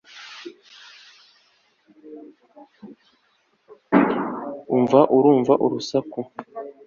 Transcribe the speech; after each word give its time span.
Umva 4.75 4.99
urumva 5.17 5.53
urusaku 5.65 6.19